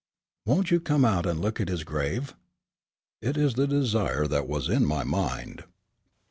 "Won't 0.47 0.71
you 0.71 0.79
come 0.79 1.05
out 1.05 1.27
and 1.27 1.39
look 1.39 1.61
at 1.61 1.67
his 1.69 1.83
grave?" 1.83 2.33
"It 3.21 3.37
is 3.37 3.53
the 3.53 3.67
desire 3.67 4.25
that 4.25 4.47
was 4.47 4.67
in 4.67 4.83
my 4.83 5.03
mind." 5.03 5.63